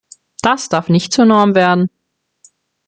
Das 0.41 0.67
darf 0.67 0.89
nicht 0.89 1.13
zur 1.13 1.25
Norm 1.25 1.53
werden. 1.53 1.87